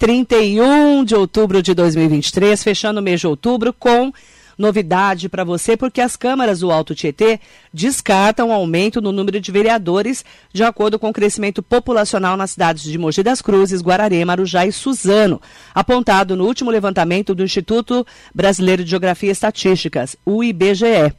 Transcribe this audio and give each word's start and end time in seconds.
31 0.00 1.04
de 1.04 1.14
outubro 1.14 1.62
de 1.62 1.74
2023, 1.74 2.64
fechando 2.64 3.00
o 3.00 3.02
mês 3.02 3.20
de 3.20 3.26
outubro 3.26 3.70
com 3.70 4.10
novidade 4.56 5.28
para 5.28 5.44
você, 5.44 5.76
porque 5.76 6.00
as 6.00 6.16
câmaras 6.16 6.60
do 6.60 6.70
Alto 6.70 6.94
Tietê 6.94 7.38
descartam 7.70 8.50
aumento 8.50 9.02
no 9.02 9.12
número 9.12 9.38
de 9.38 9.52
vereadores, 9.52 10.24
de 10.54 10.64
acordo 10.64 10.98
com 10.98 11.10
o 11.10 11.12
crescimento 11.12 11.62
populacional 11.62 12.34
nas 12.34 12.52
cidades 12.52 12.84
de 12.84 12.96
Mogi 12.96 13.22
das 13.22 13.42
Cruzes, 13.42 13.82
Guararema, 13.82 14.32
Arujá 14.32 14.64
e 14.64 14.72
Suzano, 14.72 15.38
apontado 15.74 16.34
no 16.34 16.46
último 16.46 16.70
levantamento 16.70 17.34
do 17.34 17.44
Instituto 17.44 18.06
Brasileiro 18.34 18.82
de 18.82 18.88
Geografia 18.88 19.28
e 19.28 19.32
Estatísticas, 19.32 20.16
o 20.24 20.42
IBGE. 20.42 21.14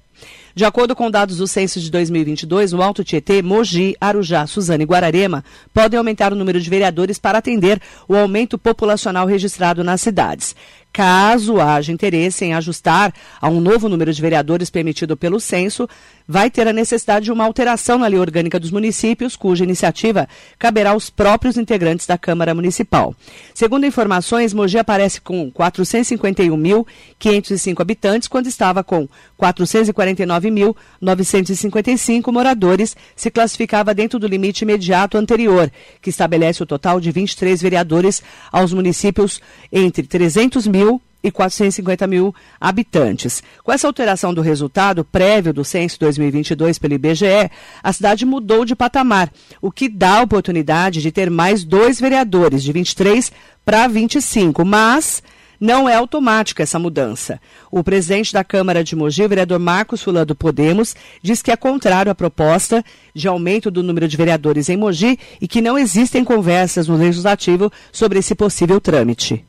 De 0.54 0.66
acordo 0.66 0.96
com 0.96 1.10
dados 1.10 1.38
do 1.38 1.48
censo 1.48 1.80
de 1.80 1.90
2022, 1.90 2.74
o 2.74 2.82
Alto 2.82 3.04
Tietê, 3.04 3.42
Mogi, 3.42 3.96
Arujá, 4.02 4.46
Suzano 4.46 4.84
e 4.84 4.86
Guararema 4.86 5.44
podem 5.74 5.98
aumentar 5.98 6.34
o 6.34 6.36
número 6.36 6.60
de 6.60 6.70
vereadores 6.70 7.18
para 7.18 7.38
atender 7.38 7.82
o 8.08 8.16
aumento 8.16 8.58
populacional 8.58 9.26
registrado 9.26 9.84
nas 9.84 10.02
cidades. 10.02 10.56
Caso 10.94 11.60
haja 11.62 11.92
interesse 11.92 12.44
em 12.44 12.54
ajustar 12.54 13.14
a 13.40 13.48
um 13.48 13.62
novo 13.62 13.88
número 13.88 14.12
de 14.14 14.22
vereadores 14.22 14.70
permitido 14.70 15.16
pelo 15.16 15.40
censo, 15.40 15.88
vai 16.28 16.50
ter 16.50 16.68
a 16.68 16.74
necessidade 16.74 17.24
de 17.26 17.32
uma 17.32 17.46
alteração 17.46 17.98
na 17.98 18.08
lei 18.08 18.20
orgânica 18.20 18.60
dos 18.60 18.72
municípios, 18.72 19.38
cuja 19.38 19.64
iniciativa 19.64 20.28
caberá 20.60 20.90
aos 20.92 21.10
próprios 21.10 21.58
integrantes 21.58 22.06
da 22.06 22.18
Câmara 22.18 22.54
Municipal. 22.54 23.16
Segundo 23.54 23.86
informações, 23.86 24.54
Mogi 24.54 24.78
aparece 24.78 25.22
com 25.22 25.50
451.505 25.52 27.80
habitantes, 27.80 28.28
quando 28.28 28.48
estava 28.48 28.84
com 28.84 29.08
449.955 29.40 32.34
moradores, 32.34 32.98
se 33.16 33.32
classificava 33.32 33.94
dentro 33.94 34.20
do 34.20 34.28
limite 34.28 34.66
imediato 34.66 35.18
anterior, 35.18 35.72
que 36.02 36.10
estabelece 36.10 36.62
o 36.62 36.66
total 36.66 37.00
de 37.00 37.12
23 37.12 37.62
vereadores 37.62 38.22
aos 38.52 38.74
municípios 38.74 39.40
entre 39.72 40.04
300 40.04 40.68
mil 40.68 40.81
e 41.24 41.32
450 41.32 42.08
mil 42.08 42.34
habitantes. 42.60 43.44
Com 43.64 43.72
essa 43.72 43.88
alteração 43.88 44.34
do 44.34 44.42
resultado 44.42 45.04
prévio 45.04 45.54
do 45.54 45.64
censo 45.64 46.00
2022 46.00 46.78
pelo 46.80 46.94
IBGE, 46.94 47.50
a 47.82 47.94
cidade 47.94 48.26
mudou 48.26 48.66
de 48.66 48.76
patamar, 48.76 49.32
o 49.62 49.72
que 49.72 49.88
dá 49.88 50.20
a 50.20 50.24
oportunidade 50.24 51.02
de 51.02 51.12
ter 51.12 51.30
mais 51.30 51.64
dois 51.64 52.00
vereadores, 52.00 52.64
de 52.64 52.72
23 52.72 53.32
para 53.64 53.88
25, 53.88 54.66
mas 54.66 55.22
não 55.62 55.88
é 55.88 55.94
automática 55.94 56.64
essa 56.64 56.80
mudança. 56.80 57.40
O 57.70 57.84
presidente 57.84 58.34
da 58.34 58.44
Câmara 58.44 58.84
de 58.84 58.96
Mogi, 58.96 59.28
vereador 59.28 59.60
Marcos 59.60 60.02
Fulano 60.02 60.34
Podemos, 60.34 60.96
diz 61.22 61.44
que 61.44 61.52
é 61.52 61.56
contrário 61.56 62.12
à 62.12 62.16
proposta 62.16 62.84
de 63.14 63.28
aumento 63.28 63.70
do 63.70 63.84
número 63.84 64.08
de 64.08 64.18
vereadores 64.18 64.70
em 64.70 64.78
Mogi 64.78 65.20
e 65.40 65.48
que 65.48 65.62
não 65.62 65.78
existem 65.78 66.24
conversas 66.24 66.88
no 66.88 66.98
Legislativo 66.98 67.72
sobre 67.92 68.18
esse 68.18 68.34
possível 68.34 68.82
trâmite. 68.82 69.46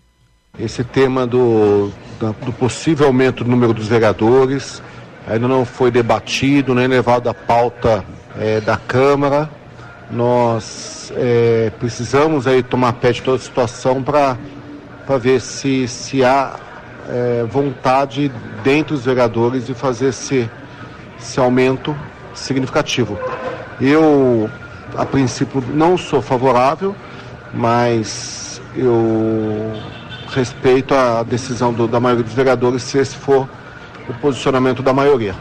Esse 0.58 0.84
tema 0.84 1.27
do, 1.27 1.91
do 2.20 2.53
possível 2.53 3.06
aumento 3.06 3.42
do 3.42 3.50
número 3.50 3.72
dos 3.72 3.89
vereadores 3.89 4.83
ainda 5.27 5.48
não 5.48 5.64
foi 5.64 5.91
debatido, 5.91 6.75
nem 6.75 6.86
levado 6.86 7.31
à 7.31 7.33
pauta 7.33 8.05
é, 8.39 8.61
da 8.61 8.77
Câmara. 8.77 9.48
Nós 10.11 11.11
é, 11.17 11.72
precisamos 11.81 12.47
aí 12.47 12.62
tomar 12.62 12.92
pé 12.92 13.12
de 13.12 13.22
toda 13.22 13.39
a 13.39 13.41
situação 13.41 14.03
para 14.03 14.36
ver 15.19 15.41
se, 15.41 15.89
se 15.89 16.22
há 16.22 16.56
é, 17.09 17.44
vontade 17.48 18.31
dentre 18.62 18.92
os 18.92 19.06
vereadores 19.06 19.66
de 19.66 19.72
fazer 19.72 20.11
esse, 20.11 20.50
esse 21.19 21.41
aumento 21.41 21.97
significativo. 22.34 23.19
Eu, 23.81 24.50
a 24.98 25.06
princípio, 25.06 25.64
não 25.72 25.97
sou 25.97 26.20
favorável, 26.20 26.94
mas 27.55 28.61
eu 28.77 29.72
respeito 30.34 30.94
à 30.94 31.22
decisão 31.22 31.72
do, 31.72 31.86
da 31.86 32.00
maioria 32.00 32.25
dos 32.25 32.34
vereadores, 32.34 32.83
se 32.83 32.98
esse 32.98 33.16
for 33.16 33.48
o 34.08 34.14
posicionamento 34.14 34.83
da 34.83 34.92
maioria. 34.92 35.34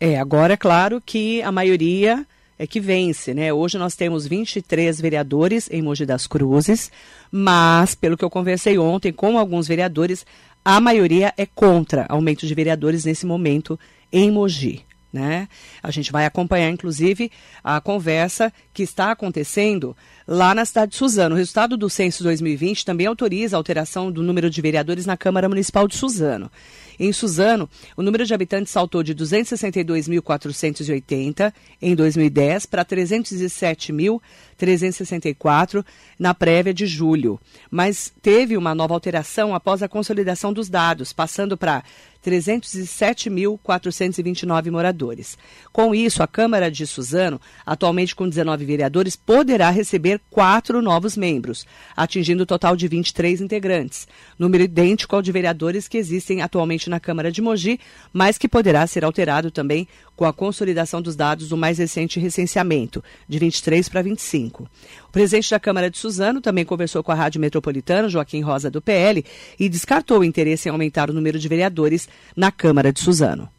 É, 0.00 0.18
agora 0.18 0.54
é 0.54 0.56
claro 0.56 1.00
que 1.04 1.40
a 1.42 1.52
maioria 1.52 2.26
é 2.58 2.66
que 2.66 2.80
vence, 2.80 3.34
né? 3.34 3.52
Hoje 3.52 3.78
nós 3.78 3.94
temos 3.94 4.26
23 4.26 5.00
vereadores 5.00 5.68
em 5.70 5.82
Mogi 5.82 6.06
das 6.06 6.26
Cruzes, 6.26 6.90
mas, 7.30 7.94
pelo 7.94 8.16
que 8.16 8.24
eu 8.24 8.30
conversei 8.30 8.78
ontem 8.78 9.12
com 9.12 9.38
alguns 9.38 9.66
vereadores, 9.66 10.24
a 10.64 10.80
maioria 10.80 11.32
é 11.36 11.46
contra 11.46 12.06
aumento 12.08 12.46
de 12.46 12.54
vereadores 12.54 13.04
nesse 13.04 13.26
momento 13.26 13.78
em 14.12 14.30
Mogi. 14.30 14.84
Né? 15.12 15.48
A 15.80 15.92
gente 15.92 16.10
vai 16.10 16.26
acompanhar, 16.26 16.70
inclusive, 16.70 17.30
a 17.62 17.80
conversa 17.80 18.52
que 18.72 18.82
está 18.82 19.12
acontecendo 19.12 19.96
lá 20.26 20.54
na 20.54 20.64
cidade 20.64 20.92
de 20.92 20.98
Suzano. 20.98 21.34
O 21.34 21.38
resultado 21.38 21.76
do 21.76 21.90
censo 21.90 22.22
2020 22.22 22.84
também 22.84 23.06
autoriza 23.06 23.56
a 23.56 23.58
alteração 23.58 24.10
do 24.10 24.22
número 24.22 24.48
de 24.50 24.60
vereadores 24.60 25.06
na 25.06 25.16
Câmara 25.16 25.48
Municipal 25.48 25.86
de 25.86 25.96
Suzano. 25.96 26.50
Em 26.98 27.12
Suzano, 27.12 27.70
o 27.96 28.02
número 28.02 28.24
de 28.24 28.34
habitantes 28.34 28.72
saltou 28.72 29.02
de 29.02 29.14
262.480 29.14 31.52
em 31.82 31.94
2010 31.94 32.64
para 32.66 32.84
307.364 32.84 35.84
na 36.18 36.34
prévia 36.34 36.74
de 36.74 36.86
julho. 36.86 37.40
Mas 37.70 38.12
teve 38.22 38.56
uma 38.56 38.74
nova 38.74 38.94
alteração 38.94 39.54
após 39.54 39.82
a 39.82 39.88
consolidação 39.88 40.52
dos 40.52 40.68
dados, 40.68 41.12
passando 41.12 41.56
para 41.56 41.84
307.429 42.24 44.70
moradores. 44.70 45.36
Com 45.72 45.92
isso, 45.94 46.22
a 46.22 46.26
Câmara 46.26 46.70
de 46.70 46.86
Suzano, 46.86 47.40
atualmente 47.66 48.14
com 48.14 48.28
19 48.28 48.64
vereadores, 48.64 49.16
poderá 49.16 49.70
receber 49.70 50.13
quatro 50.30 50.80
novos 50.82 51.16
membros, 51.16 51.64
atingindo 51.96 52.42
o 52.42 52.46
total 52.46 52.76
de 52.76 52.88
23 52.88 53.40
integrantes, 53.40 54.06
número 54.38 54.64
idêntico 54.64 55.14
ao 55.16 55.22
de 55.22 55.32
vereadores 55.32 55.88
que 55.88 55.98
existem 55.98 56.42
atualmente 56.42 56.90
na 56.90 56.98
Câmara 57.00 57.30
de 57.30 57.40
Mogi, 57.42 57.78
mas 58.12 58.38
que 58.38 58.48
poderá 58.48 58.86
ser 58.86 59.04
alterado 59.04 59.50
também 59.50 59.86
com 60.16 60.24
a 60.24 60.32
consolidação 60.32 61.02
dos 61.02 61.16
dados 61.16 61.48
do 61.48 61.56
mais 61.56 61.78
recente 61.78 62.20
recenseamento, 62.20 63.02
de 63.28 63.38
23 63.38 63.88
para 63.88 64.02
25. 64.02 64.68
O 65.08 65.12
presidente 65.12 65.50
da 65.50 65.60
Câmara 65.60 65.90
de 65.90 65.98
Suzano 65.98 66.40
também 66.40 66.64
conversou 66.64 67.02
com 67.02 67.12
a 67.12 67.14
Rádio 67.14 67.40
Metropolitana, 67.40 68.08
Joaquim 68.08 68.40
Rosa, 68.40 68.70
do 68.70 68.82
PL, 68.82 69.24
e 69.58 69.68
descartou 69.68 70.20
o 70.20 70.24
interesse 70.24 70.68
em 70.68 70.72
aumentar 70.72 71.10
o 71.10 71.14
número 71.14 71.38
de 71.38 71.48
vereadores 71.48 72.08
na 72.36 72.50
Câmara 72.50 72.92
de 72.92 73.00
Suzano. 73.00 73.53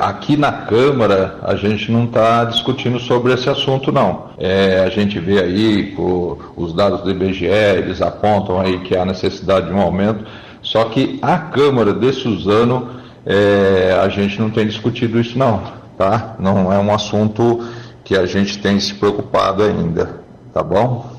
Aqui 0.00 0.36
na 0.36 0.52
Câmara 0.52 1.40
a 1.42 1.56
gente 1.56 1.90
não 1.90 2.04
está 2.04 2.44
discutindo 2.44 3.00
sobre 3.00 3.34
esse 3.34 3.50
assunto 3.50 3.90
não. 3.90 4.30
É, 4.38 4.78
a 4.78 4.88
gente 4.90 5.18
vê 5.18 5.40
aí 5.40 5.92
o, 5.98 6.38
os 6.54 6.72
dados 6.72 7.02
do 7.02 7.10
IBGE, 7.10 7.46
eles 7.46 8.00
apontam 8.00 8.60
aí 8.60 8.78
que 8.84 8.96
há 8.96 9.04
necessidade 9.04 9.66
de 9.66 9.72
um 9.72 9.80
aumento, 9.80 10.24
só 10.62 10.84
que 10.84 11.18
a 11.20 11.36
Câmara 11.36 11.92
de 11.92 12.12
Suzano 12.12 12.90
é, 13.26 13.98
a 14.00 14.08
gente 14.08 14.38
não 14.38 14.50
tem 14.50 14.68
discutido 14.68 15.18
isso 15.18 15.36
não, 15.36 15.64
tá? 15.96 16.36
Não 16.38 16.72
é 16.72 16.78
um 16.78 16.94
assunto 16.94 17.68
que 18.04 18.16
a 18.16 18.24
gente 18.24 18.56
tem 18.60 18.78
se 18.78 18.94
preocupado 18.94 19.64
ainda, 19.64 20.20
tá 20.54 20.62
bom? 20.62 21.10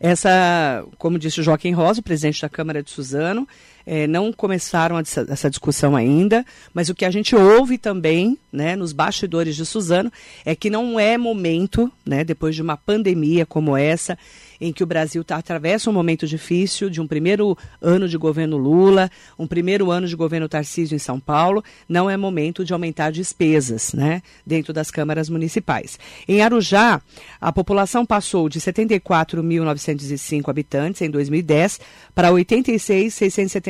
Essa, 0.00 0.84
como 0.98 1.20
disse 1.20 1.40
o 1.40 1.44
Joaquim 1.44 1.70
Rosa, 1.70 2.02
presidente 2.02 2.42
da 2.42 2.48
Câmara 2.48 2.82
de 2.82 2.90
Suzano, 2.90 3.46
é, 3.86 4.06
não 4.06 4.32
começaram 4.32 4.98
essa, 4.98 5.26
essa, 5.28 5.50
discussão 5.50 5.94
ainda, 5.94 6.44
mas 6.72 6.88
o 6.88 6.94
que 6.94 7.04
a 7.04 7.10
gente 7.10 7.36
ouve 7.36 7.76
também, 7.78 8.38
né, 8.52 8.76
nos 8.76 8.92
bastidores 8.92 9.56
de 9.56 9.66
Suzano, 9.66 10.12
é 10.44 10.54
que 10.54 10.70
não 10.70 10.98
é 10.98 11.18
momento, 11.18 11.90
né, 12.04 12.24
depois 12.24 12.54
de 12.54 12.62
uma 12.62 12.76
pandemia 12.76 13.44
como 13.44 13.76
essa, 13.76 14.18
em 14.60 14.72
que 14.72 14.82
o 14.82 14.86
Brasil 14.86 15.22
tá, 15.22 15.36
atravessa 15.36 15.90
um 15.90 15.92
momento 15.92 16.26
difícil 16.26 16.88
de 16.88 17.00
um 17.00 17.06
primeiro 17.06 17.56
ano 17.82 18.08
de 18.08 18.16
governo 18.16 18.56
Lula, 18.56 19.10
um 19.38 19.46
primeiro 19.46 19.90
ano 19.90 20.06
de 20.06 20.16
governo 20.16 20.48
Tarcísio 20.48 20.96
em 20.96 20.98
São 20.98 21.20
Paulo, 21.20 21.62
não 21.88 22.08
é 22.08 22.16
momento 22.16 22.64
de 22.64 22.72
aumentar 22.72 23.10
despesas 23.10 23.92
né, 23.92 24.22
dentro 24.46 24.72
das 24.72 24.90
câmaras 24.90 25.28
municipais. 25.28 25.98
Em 26.26 26.40
Arujá, 26.40 27.02
a 27.40 27.52
população 27.52 28.06
passou 28.06 28.48
de 28.48 28.60
74.905 28.60 30.48
habitantes 30.48 31.02
em 31.02 31.10
2010 31.10 31.80
para 32.14 32.32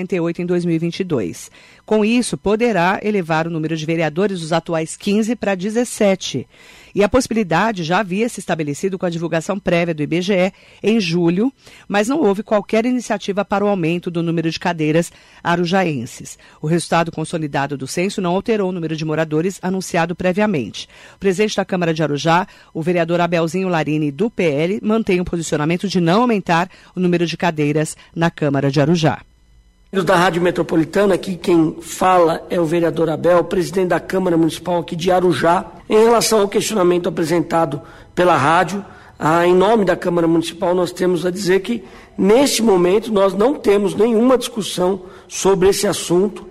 86.678 0.06 0.38
em 0.38 0.46
2022. 0.46 1.50
Com 1.84 2.04
isso, 2.04 2.36
poderá 2.36 3.00
elevar 3.02 3.46
o 3.46 3.50
número 3.50 3.76
de 3.76 3.84
vereadores 3.84 4.40
dos 4.40 4.52
atuais 4.52 4.96
15 4.96 5.36
para 5.36 5.54
17. 5.54 6.46
E 6.94 7.02
a 7.02 7.08
possibilidade 7.08 7.82
já 7.82 7.98
havia 7.98 8.28
se 8.28 8.38
estabelecido 8.38 8.96
com 8.96 9.04
a 9.04 9.10
divulgação 9.10 9.58
prévia 9.58 9.92
do 9.92 10.02
IBGE 10.02 10.52
em 10.80 11.00
julho, 11.00 11.52
mas 11.88 12.06
não 12.06 12.20
houve 12.20 12.44
qualquer 12.44 12.86
iniciativa 12.86 13.44
para 13.44 13.64
o 13.64 13.68
aumento 13.68 14.12
do 14.12 14.22
número 14.22 14.48
de 14.48 14.60
cadeiras 14.60 15.10
arujaenses. 15.42 16.38
O 16.62 16.68
resultado 16.68 17.10
consolidado 17.10 17.76
do 17.76 17.86
censo 17.86 18.20
não 18.20 18.30
alterou 18.30 18.68
o 18.68 18.72
número 18.72 18.96
de 18.96 19.04
moradores 19.04 19.58
anunciado 19.60 20.14
previamente. 20.14 20.88
O 21.16 21.18
presidente 21.18 21.56
da 21.56 21.64
Câmara 21.64 21.92
de 21.92 22.02
Arujá, 22.02 22.46
o 22.72 22.80
vereador 22.80 23.20
Abelzinho 23.20 23.68
Larini, 23.68 24.12
do 24.12 24.30
PL, 24.30 24.78
mantém 24.80 25.20
o 25.20 25.24
posicionamento 25.24 25.88
de 25.88 26.00
não 26.00 26.22
aumentar 26.22 26.70
o 26.94 27.00
número 27.00 27.26
de 27.26 27.36
cadeiras 27.36 27.96
na 28.14 28.30
Câmara 28.30 28.70
de 28.70 28.80
Arujá 28.80 29.20
da 30.02 30.16
Rádio 30.16 30.42
Metropolitana, 30.42 31.14
aqui 31.14 31.36
quem 31.36 31.76
fala 31.80 32.42
é 32.50 32.58
o 32.58 32.64
vereador 32.64 33.10
Abel, 33.10 33.44
presidente 33.44 33.88
da 33.88 34.00
Câmara 34.00 34.36
Municipal 34.36 34.80
aqui 34.80 34.96
de 34.96 35.10
Arujá, 35.10 35.66
em 35.88 36.02
relação 36.02 36.40
ao 36.40 36.48
questionamento 36.48 37.08
apresentado 37.08 37.80
pela 38.14 38.36
rádio 38.36 38.84
Ah, 39.18 39.46
em 39.46 39.54
nome 39.54 39.84
da 39.84 39.94
Câmara 39.94 40.26
Municipal, 40.26 40.74
nós 40.74 40.90
temos 40.90 41.24
a 41.24 41.30
dizer 41.30 41.60
que, 41.60 41.84
neste 42.18 42.62
momento, 42.62 43.12
nós 43.12 43.32
não 43.32 43.54
temos 43.54 43.94
nenhuma 43.94 44.36
discussão 44.36 45.02
sobre 45.28 45.68
esse 45.68 45.86
assunto, 45.86 46.46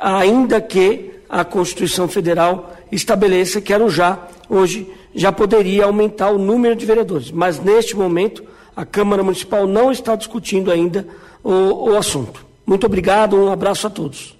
ainda 0.00 0.60
que 0.60 1.20
a 1.28 1.44
Constituição 1.44 2.08
Federal 2.08 2.72
estabeleça 2.90 3.60
que 3.60 3.72
já 3.88 4.18
hoje 4.48 4.90
já 5.14 5.30
poderia 5.30 5.84
aumentar 5.84 6.30
o 6.30 6.38
número 6.38 6.74
de 6.74 6.86
vereadores. 6.86 7.30
Mas, 7.30 7.60
neste 7.60 7.94
momento, 7.94 8.42
a 8.74 8.86
Câmara 8.86 9.22
Municipal 9.22 9.66
não 9.66 9.92
está 9.92 10.16
discutindo 10.16 10.70
ainda 10.70 11.06
o, 11.44 11.90
o 11.90 11.96
assunto. 11.96 12.45
Muito 12.66 12.84
obrigado, 12.84 13.36
um 13.36 13.52
abraço 13.52 13.86
a 13.86 13.90
todos. 13.90 14.36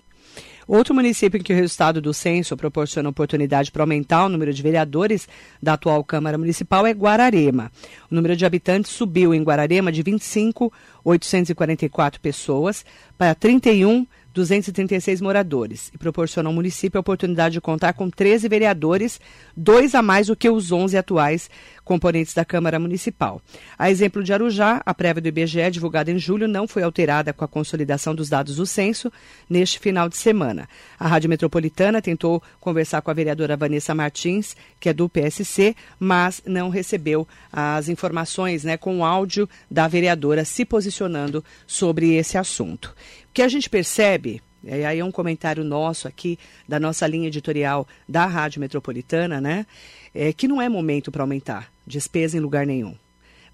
Outro 0.66 0.92
município 0.92 1.38
em 1.38 1.42
que 1.42 1.52
o 1.52 1.56
resultado 1.56 2.00
do 2.00 2.12
censo 2.12 2.56
proporciona 2.56 3.08
oportunidade 3.08 3.70
para 3.70 3.84
aumentar 3.84 4.24
o 4.24 4.28
número 4.28 4.52
de 4.52 4.60
vereadores 4.60 5.28
da 5.62 5.74
atual 5.74 6.02
Câmara 6.02 6.36
Municipal 6.36 6.84
é 6.84 6.92
Guararema. 6.92 7.70
O 8.10 8.14
número 8.16 8.34
de 8.34 8.44
habitantes 8.44 8.90
subiu 8.90 9.32
em 9.32 9.44
Guararema 9.44 9.92
de 9.92 10.02
25.844 10.02 12.18
pessoas 12.18 12.84
para 13.16 13.32
31 13.32 14.04
236 14.36 15.22
moradores 15.22 15.90
e 15.94 15.98
proporciona 15.98 16.50
ao 16.50 16.54
município 16.54 16.98
a 16.98 17.00
oportunidade 17.00 17.54
de 17.54 17.60
contar 17.60 17.94
com 17.94 18.10
13 18.10 18.46
vereadores, 18.48 19.18
dois 19.56 19.94
a 19.94 20.02
mais 20.02 20.26
do 20.26 20.36
que 20.36 20.50
os 20.50 20.70
11 20.70 20.98
atuais 20.98 21.48
componentes 21.86 22.34
da 22.34 22.44
Câmara 22.44 22.80
Municipal. 22.80 23.40
A 23.78 23.88
exemplo 23.88 24.22
de 24.22 24.32
Arujá, 24.32 24.82
a 24.84 24.92
prévia 24.92 25.22
do 25.22 25.28
IBGE, 25.28 25.70
divulgada 25.70 26.10
em 26.10 26.18
julho, 26.18 26.48
não 26.48 26.66
foi 26.66 26.82
alterada 26.82 27.32
com 27.32 27.44
a 27.44 27.48
consolidação 27.48 28.12
dos 28.12 28.28
dados 28.28 28.56
do 28.56 28.66
censo 28.66 29.10
neste 29.48 29.78
final 29.78 30.08
de 30.08 30.16
semana. 30.16 30.68
A 30.98 31.06
Rádio 31.06 31.30
Metropolitana 31.30 32.02
tentou 32.02 32.42
conversar 32.58 33.00
com 33.02 33.10
a 33.10 33.14
vereadora 33.14 33.56
Vanessa 33.56 33.94
Martins, 33.94 34.56
que 34.80 34.88
é 34.88 34.92
do 34.92 35.08
PSC, 35.08 35.76
mas 35.98 36.42
não 36.44 36.70
recebeu 36.70 37.26
as 37.52 37.88
informações 37.88 38.64
né, 38.64 38.76
com 38.76 38.98
o 38.98 39.04
áudio 39.04 39.48
da 39.70 39.86
vereadora 39.86 40.44
se 40.44 40.64
posicionando 40.64 41.44
sobre 41.68 42.14
esse 42.16 42.36
assunto. 42.36 42.96
O 43.30 43.32
que 43.32 43.42
a 43.42 43.48
gente 43.48 43.70
percebe 43.70 44.42
e 44.66 44.84
aí 44.84 44.98
é 44.98 45.04
um 45.04 45.12
comentário 45.12 45.62
nosso 45.62 46.08
aqui 46.08 46.38
da 46.68 46.80
nossa 46.80 47.06
linha 47.06 47.28
editorial 47.28 47.86
da 48.08 48.26
Rádio 48.26 48.60
Metropolitana, 48.60 49.40
né? 49.40 49.66
É 50.14 50.32
que 50.32 50.48
não 50.48 50.60
é 50.60 50.68
momento 50.68 51.12
para 51.12 51.22
aumentar 51.22 51.72
despesa 51.86 52.36
em 52.36 52.40
lugar 52.40 52.66
nenhum. 52.66 52.94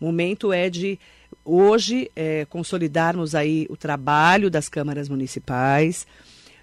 Momento 0.01 0.53
é 0.53 0.71
de 0.71 0.99
hoje 1.45 2.11
é, 2.17 2.45
consolidarmos 2.47 3.35
aí 3.35 3.67
o 3.69 3.77
trabalho 3.77 4.51
das 4.51 4.69
câmaras 4.69 5.09
municipais 5.09 6.07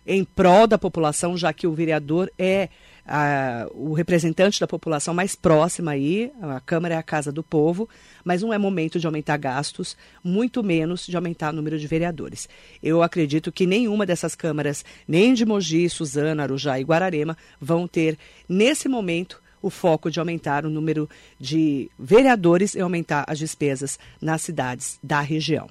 em 0.06 0.24
prol 0.24 0.66
da 0.66 0.78
população, 0.78 1.38
já 1.38 1.54
que 1.54 1.68
o 1.68 1.74
vereador 1.74 2.32
é 2.38 2.70
a, 3.06 3.68
o 3.74 3.94
representante 3.94 4.60
da 4.60 4.68
população 4.68 5.14
mais 5.14 5.36
próxima 5.36 5.92
aí, 5.92 6.32
a 6.42 6.60
Câmara 6.60 6.96
é 6.96 6.98
a 6.98 7.04
casa 7.04 7.32
do 7.32 7.44
povo, 7.44 7.88
mas 8.24 8.42
não 8.42 8.54
é 8.54 8.58
momento 8.58 9.00
de 9.00 9.06
aumentar 9.06 9.38
gastos, 9.38 9.98
muito 10.24 10.64
menos 10.64 11.06
de 11.06 11.16
aumentar 11.16 11.54
o 11.54 11.56
número 11.56 11.80
de 11.80 11.88
vereadores. 11.88 12.48
Eu 12.82 13.02
acredito 13.02 13.52
que 13.52 13.66
nenhuma 13.66 14.06
dessas 14.06 14.36
câmaras, 14.36 14.84
nem 15.08 15.34
de 15.34 15.46
Mogi, 15.46 15.90
Suzano, 15.90 16.42
Arujá 16.42 16.80
e 16.80 16.84
Guararema, 16.84 17.38
vão 17.60 17.88
ter, 17.88 18.18
nesse 18.48 18.88
momento, 18.88 19.42
o 19.62 19.70
foco 19.70 20.10
de 20.10 20.20
aumentar 20.20 20.66
o 20.66 20.70
número 20.70 21.10
de 21.40 21.90
vereadores 21.98 22.76
e 22.76 22.80
aumentar 22.80 23.26
as 23.28 23.38
despesas 23.38 24.00
nas 24.22 24.42
cidades 24.42 25.00
da 25.04 25.20
região. 25.20 25.70